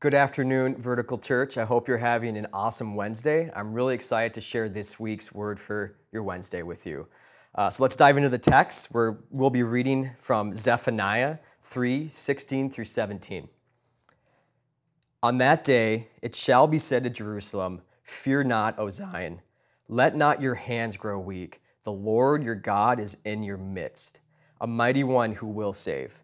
Good 0.00 0.14
afternoon, 0.14 0.76
Vertical 0.76 1.18
Church. 1.18 1.58
I 1.58 1.64
hope 1.64 1.88
you're 1.88 1.98
having 1.98 2.36
an 2.36 2.46
awesome 2.52 2.94
Wednesday. 2.94 3.50
I'm 3.52 3.72
really 3.72 3.96
excited 3.96 4.32
to 4.34 4.40
share 4.40 4.68
this 4.68 5.00
week's 5.00 5.34
word 5.34 5.58
for 5.58 5.96
your 6.12 6.22
Wednesday 6.22 6.62
with 6.62 6.86
you. 6.86 7.08
Uh, 7.52 7.68
so 7.68 7.82
let's 7.82 7.96
dive 7.96 8.16
into 8.16 8.28
the 8.28 8.38
text 8.38 8.94
where 8.94 9.18
we'll 9.32 9.50
be 9.50 9.64
reading 9.64 10.12
from 10.20 10.54
Zephaniah 10.54 11.38
3 11.62 12.06
16 12.06 12.70
through 12.70 12.84
17. 12.84 13.48
On 15.20 15.38
that 15.38 15.64
day, 15.64 16.06
it 16.22 16.36
shall 16.36 16.68
be 16.68 16.78
said 16.78 17.02
to 17.02 17.10
Jerusalem, 17.10 17.82
Fear 18.04 18.44
not, 18.44 18.78
O 18.78 18.90
Zion. 18.90 19.40
Let 19.88 20.14
not 20.14 20.40
your 20.40 20.54
hands 20.54 20.96
grow 20.96 21.18
weak. 21.18 21.60
The 21.82 21.90
Lord 21.90 22.44
your 22.44 22.54
God 22.54 23.00
is 23.00 23.16
in 23.24 23.42
your 23.42 23.58
midst, 23.58 24.20
a 24.60 24.68
mighty 24.68 25.02
one 25.02 25.32
who 25.32 25.48
will 25.48 25.72
save. 25.72 26.22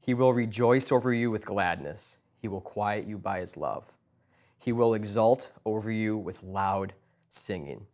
He 0.00 0.14
will 0.14 0.32
rejoice 0.32 0.90
over 0.90 1.12
you 1.12 1.30
with 1.30 1.44
gladness. 1.44 2.16
He 2.40 2.48
will 2.48 2.60
quiet 2.60 3.06
you 3.06 3.18
by 3.18 3.40
his 3.40 3.56
love. 3.56 3.96
He 4.58 4.72
will 4.72 4.94
exult 4.94 5.50
over 5.64 5.90
you 5.90 6.16
with 6.16 6.42
loud 6.42 6.94
singing. 7.28 7.86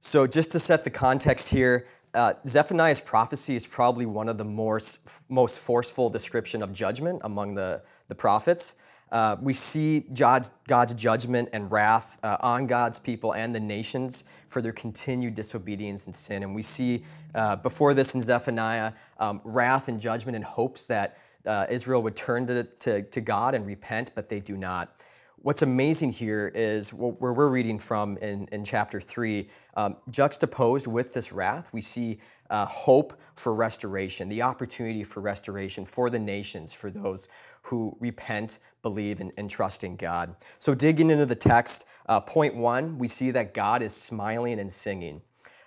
So, 0.00 0.26
just 0.26 0.52
to 0.52 0.60
set 0.60 0.84
the 0.84 0.90
context 0.90 1.48
here, 1.48 1.86
uh, 2.14 2.34
Zephaniah's 2.46 3.00
prophecy 3.00 3.56
is 3.56 3.66
probably 3.66 4.06
one 4.06 4.28
of 4.28 4.38
the 4.38 4.44
more, 4.44 4.80
most 5.28 5.60
forceful 5.60 6.08
description 6.08 6.62
of 6.62 6.72
judgment 6.72 7.20
among 7.24 7.54
the, 7.54 7.82
the 8.08 8.14
prophets. 8.14 8.74
Uh, 9.12 9.36
we 9.40 9.52
see 9.52 10.00
God's, 10.00 10.50
God's, 10.66 10.94
judgment 10.94 11.48
and 11.52 11.70
wrath 11.70 12.18
uh, 12.24 12.38
on 12.40 12.66
God's 12.66 12.98
people 12.98 13.34
and 13.34 13.54
the 13.54 13.60
nations 13.60 14.24
for 14.48 14.60
their 14.60 14.72
continued 14.72 15.34
disobedience 15.34 16.06
and 16.06 16.14
sin. 16.14 16.42
And 16.42 16.54
we 16.54 16.62
see 16.62 17.04
uh, 17.34 17.56
before 17.56 17.94
this 17.94 18.14
in 18.14 18.22
Zephaniah 18.22 18.92
um, 19.18 19.40
wrath 19.44 19.88
and 19.88 20.00
judgment 20.00 20.34
in 20.34 20.42
hopes 20.42 20.86
that 20.86 21.18
uh, 21.46 21.66
Israel 21.70 22.02
would 22.02 22.16
turn 22.16 22.46
to, 22.46 22.64
to, 22.64 23.02
to, 23.02 23.20
God 23.20 23.54
and 23.54 23.66
repent, 23.66 24.10
but 24.14 24.28
they 24.28 24.40
do 24.40 24.56
not. 24.56 25.00
What's 25.36 25.62
amazing 25.62 26.12
here 26.12 26.50
is 26.54 26.92
where 26.92 27.32
we're 27.32 27.48
reading 27.48 27.78
from 27.78 28.16
in, 28.18 28.48
in 28.50 28.64
chapter 28.64 29.00
3, 29.00 29.48
um, 29.76 29.96
juxtaposed 30.10 30.86
with 30.86 31.14
this 31.14 31.30
wrath, 31.30 31.68
we 31.72 31.80
see 31.80 32.18
uh, 32.50 32.66
hope 32.66 33.14
for 33.34 33.54
restoration, 33.54 34.28
the 34.28 34.42
opportunity 34.42 35.04
for 35.04 35.20
restoration 35.20 35.84
for 35.84 36.10
the 36.10 36.18
nations, 36.18 36.72
for 36.72 36.90
those 36.90 37.28
who 37.62 37.96
repent, 38.00 38.58
believe, 38.82 39.20
and, 39.20 39.32
and 39.36 39.50
trust 39.50 39.84
in 39.84 39.96
God. 39.96 40.34
So, 40.58 40.74
digging 40.74 41.10
into 41.10 41.26
the 41.26 41.34
text, 41.34 41.86
uh, 42.06 42.20
point 42.20 42.54
one, 42.54 42.98
we 42.98 43.08
see 43.08 43.30
that 43.32 43.54
God 43.54 43.82
is 43.82 43.94
smiling 43.94 44.58
and 44.58 44.72
singing. 44.72 45.22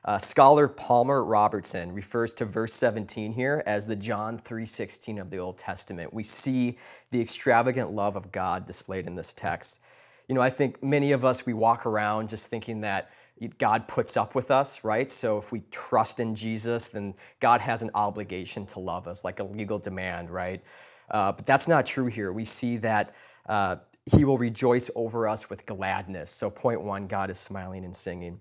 Uh, 0.09 0.17
scholar 0.17 0.67
Palmer 0.67 1.23
Robertson 1.23 1.91
refers 1.91 2.33
to 2.33 2.43
verse 2.43 2.73
17 2.73 3.31
here 3.33 3.61
as 3.67 3.85
the 3.85 3.95
John 3.95 4.39
3:16 4.39 5.19
of 5.19 5.29
the 5.29 5.37
Old 5.37 5.59
Testament. 5.59 6.11
We 6.11 6.23
see 6.23 6.79
the 7.11 7.21
extravagant 7.21 7.91
love 7.91 8.15
of 8.15 8.31
God 8.31 8.65
displayed 8.65 9.05
in 9.05 9.13
this 9.13 9.33
text. 9.33 9.79
You 10.27 10.33
know, 10.33 10.41
I 10.41 10.49
think 10.49 10.81
many 10.81 11.11
of 11.11 11.23
us 11.23 11.45
we 11.45 11.53
walk 11.53 11.85
around 11.85 12.29
just 12.29 12.47
thinking 12.47 12.81
that 12.81 13.11
God 13.59 13.87
puts 13.87 14.17
up 14.17 14.33
with 14.33 14.49
us, 14.49 14.83
right? 14.83 15.11
So 15.11 15.37
if 15.37 15.51
we 15.51 15.61
trust 15.69 16.19
in 16.19 16.33
Jesus, 16.33 16.89
then 16.89 17.13
God 17.39 17.61
has 17.61 17.83
an 17.83 17.91
obligation 17.93 18.65
to 18.65 18.79
love 18.79 19.07
us, 19.07 19.23
like 19.23 19.39
a 19.39 19.43
legal 19.43 19.77
demand, 19.77 20.31
right? 20.31 20.63
Uh, 21.11 21.33
but 21.33 21.45
that's 21.45 21.67
not 21.67 21.85
true 21.85 22.07
here. 22.07 22.33
We 22.33 22.45
see 22.45 22.77
that 22.77 23.13
uh, 23.47 23.75
He 24.07 24.25
will 24.25 24.39
rejoice 24.39 24.89
over 24.95 25.27
us 25.27 25.51
with 25.51 25.67
gladness. 25.67 26.31
So, 26.31 26.49
point 26.49 26.81
one, 26.81 27.05
God 27.05 27.29
is 27.29 27.37
smiling 27.37 27.85
and 27.85 27.95
singing. 27.95 28.39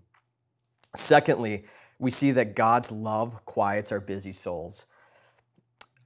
Secondly, 0.94 1.64
we 1.98 2.10
see 2.10 2.30
that 2.32 2.54
God's 2.54 2.90
love 2.90 3.44
quiets 3.44 3.92
our 3.92 4.00
busy 4.00 4.32
souls. 4.32 4.86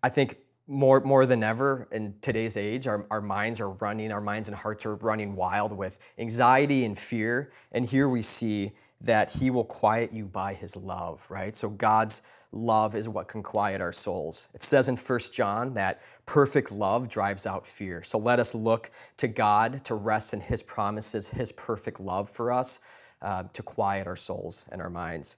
I 0.03 0.09
think 0.09 0.37
more, 0.67 1.01
more 1.01 1.27
than 1.27 1.43
ever 1.43 1.89
in 1.93 2.15
today's 2.21 2.57
age, 2.57 2.87
our, 2.87 3.07
our 3.11 3.21
minds 3.21 3.61
are 3.61 3.71
running, 3.71 4.11
our 4.11 4.21
minds 4.21 4.49
and 4.49 4.57
hearts 4.57 4.87
are 4.87 4.95
running 4.97 5.37
wild 5.37 5.73
with 5.73 5.99
anxiety 6.19 6.85
and 6.85 6.99
fear. 6.99 7.53
And 7.73 7.85
here 7.85 8.09
we 8.09 8.23
see 8.23 8.73
that 9.01 9.33
He 9.33 9.51
will 9.51 9.65
quiet 9.65 10.13
you 10.13 10.25
by 10.25 10.55
His 10.55 10.77
love, 10.77 11.27
right? 11.29 11.55
So 11.55 11.69
God's 11.69 12.23
love 12.53 12.95
is 12.95 13.09
what 13.09 13.29
can 13.29 13.43
quiet 13.43 13.81
our 13.81 13.93
souls. 13.93 14.49
It 14.55 14.63
says 14.63 14.89
in 14.89 14.97
1 14.97 15.19
John 15.33 15.75
that 15.75 16.01
perfect 16.27 16.71
love 16.71 17.09
drives 17.09 17.47
out 17.47 17.67
fear. 17.67 18.03
So 18.03 18.19
let 18.19 18.39
us 18.39 18.55
look 18.55 18.91
to 19.17 19.29
God 19.29 19.85
to 19.85 19.95
rest 19.95 20.33
in 20.33 20.41
His 20.41 20.63
promises, 20.63 21.31
His 21.31 21.53
perfect 21.53 22.01
love 22.01 22.31
for 22.31 22.53
us 22.53 22.81
uh, 23.23 23.45
to 23.53 23.63
quiet 23.63 24.07
our 24.07 24.17
souls 24.17 24.67
and 24.71 24.83
our 24.83 24.91
minds. 24.91 25.37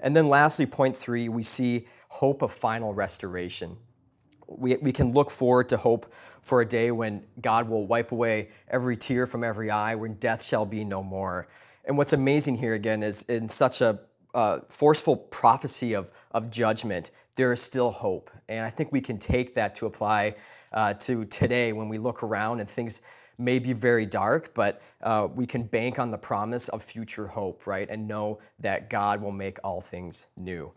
And 0.00 0.16
then 0.16 0.28
lastly, 0.28 0.66
point 0.66 0.96
three, 0.96 1.28
we 1.28 1.42
see 1.42 1.86
hope 2.08 2.42
of 2.42 2.50
final 2.50 2.94
restoration. 2.94 3.76
We, 4.48 4.76
we 4.76 4.92
can 4.92 5.12
look 5.12 5.30
forward 5.30 5.68
to 5.68 5.76
hope 5.76 6.12
for 6.42 6.60
a 6.60 6.66
day 6.66 6.90
when 6.90 7.26
God 7.40 7.68
will 7.68 7.86
wipe 7.86 8.10
away 8.10 8.48
every 8.68 8.96
tear 8.96 9.26
from 9.26 9.44
every 9.44 9.70
eye, 9.70 9.94
when 9.94 10.14
death 10.14 10.42
shall 10.42 10.66
be 10.66 10.84
no 10.84 11.02
more. 11.02 11.48
And 11.84 11.96
what's 11.96 12.12
amazing 12.12 12.56
here 12.56 12.74
again 12.74 13.02
is 13.02 13.22
in 13.24 13.48
such 13.48 13.80
a 13.80 14.00
uh, 14.34 14.60
forceful 14.68 15.16
prophecy 15.16 15.92
of, 15.92 16.10
of 16.32 16.50
judgment, 16.50 17.10
there 17.36 17.52
is 17.52 17.62
still 17.62 17.90
hope. 17.90 18.30
And 18.48 18.64
I 18.64 18.70
think 18.70 18.92
we 18.92 19.00
can 19.00 19.18
take 19.18 19.54
that 19.54 19.74
to 19.76 19.86
apply 19.86 20.36
uh, 20.72 20.94
to 20.94 21.24
today 21.26 21.72
when 21.72 21.88
we 21.88 21.98
look 21.98 22.22
around 22.22 22.60
and 22.60 22.68
things 22.68 23.02
may 23.40 23.58
be 23.58 23.72
very 23.72 24.06
dark, 24.06 24.54
but 24.54 24.80
uh, 25.02 25.28
we 25.34 25.46
can 25.46 25.62
bank 25.62 25.98
on 25.98 26.10
the 26.10 26.18
promise 26.18 26.68
of 26.68 26.82
future 26.82 27.28
hope, 27.28 27.66
right? 27.66 27.88
And 27.88 28.06
know 28.06 28.38
that 28.58 28.90
God 28.90 29.22
will 29.22 29.32
make 29.32 29.58
all 29.64 29.80
things 29.80 30.26
new. 30.36 30.72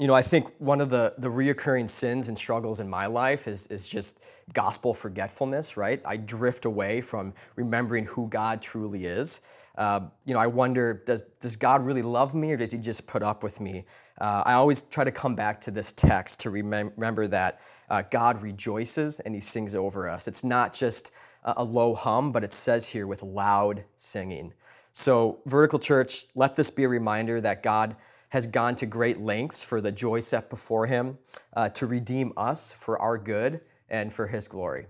You 0.00 0.06
know, 0.06 0.14
I 0.14 0.22
think 0.22 0.52
one 0.58 0.80
of 0.80 0.90
the, 0.90 1.14
the 1.18 1.28
reoccurring 1.28 1.90
sins 1.90 2.28
and 2.28 2.38
struggles 2.38 2.78
in 2.78 2.88
my 2.88 3.06
life 3.06 3.48
is, 3.48 3.66
is 3.66 3.88
just 3.88 4.20
gospel 4.52 4.94
forgetfulness, 4.94 5.76
right? 5.76 6.00
I 6.04 6.16
drift 6.16 6.64
away 6.64 7.00
from 7.00 7.34
remembering 7.56 8.04
who 8.04 8.28
God 8.28 8.62
truly 8.62 9.06
is. 9.06 9.40
Uh, 9.78 10.00
you 10.26 10.34
know, 10.34 10.40
I 10.40 10.48
wonder, 10.48 11.02
does, 11.06 11.22
does 11.40 11.56
God 11.56 11.86
really 11.86 12.02
love 12.02 12.34
me 12.34 12.52
or 12.52 12.58
does 12.58 12.72
he 12.72 12.78
just 12.78 13.06
put 13.06 13.22
up 13.22 13.42
with 13.42 13.60
me? 13.60 13.84
Uh, 14.20 14.42
I 14.44 14.52
always 14.54 14.82
try 14.82 15.04
to 15.04 15.12
come 15.12 15.34
back 15.34 15.60
to 15.62 15.70
this 15.70 15.92
text 15.92 16.40
to 16.40 16.50
remem- 16.50 16.92
remember 16.96 17.26
that 17.28 17.60
uh, 17.88 18.02
God 18.10 18.42
rejoices 18.42 19.20
and 19.20 19.34
he 19.34 19.40
sings 19.40 19.74
over 19.74 20.10
us. 20.10 20.28
It's 20.28 20.44
not 20.44 20.74
just 20.74 21.12
a 21.44 21.64
low 21.64 21.94
hum, 21.94 22.32
but 22.32 22.44
it 22.44 22.52
says 22.52 22.88
here 22.88 23.06
with 23.06 23.22
loud 23.22 23.84
singing. 23.96 24.52
So, 24.92 25.38
Vertical 25.46 25.78
Church, 25.78 26.26
let 26.34 26.56
this 26.56 26.70
be 26.70 26.84
a 26.84 26.88
reminder 26.88 27.40
that 27.40 27.62
God 27.62 27.96
has 28.30 28.46
gone 28.46 28.74
to 28.76 28.86
great 28.86 29.20
lengths 29.20 29.62
for 29.62 29.80
the 29.80 29.92
joy 29.92 30.20
set 30.20 30.50
before 30.50 30.86
him 30.86 31.18
uh, 31.54 31.68
to 31.70 31.86
redeem 31.86 32.32
us 32.36 32.72
for 32.72 32.98
our 33.00 33.16
good 33.16 33.60
and 33.88 34.12
for 34.12 34.26
his 34.26 34.48
glory. 34.48 34.86